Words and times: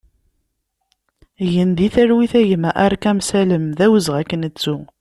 Gen 1.51 1.69
di 1.77 1.87
talwit 1.93 2.33
a 2.39 2.41
gma 2.49 2.71
Arkam 2.85 3.19
Salem, 3.27 3.65
d 3.77 3.79
awezɣi 3.85 4.17
ad 4.21 4.27
k-nettu! 4.29 4.75